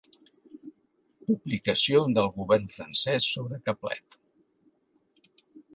[1.27, 4.21] Publicació del Govern francès sobre Caplet.